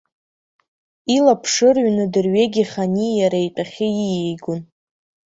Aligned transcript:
Илаԥш 1.15 1.53
ырҩны 1.69 2.05
дырҩегьых 2.13 2.71
ани, 2.83 3.09
иара 3.21 3.39
итәахьы 3.47 3.87
ииаигон. 3.93 4.61